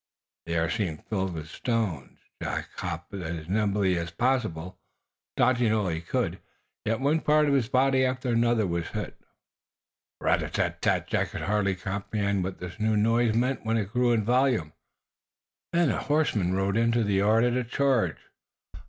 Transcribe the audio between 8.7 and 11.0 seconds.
hit. Rat a tat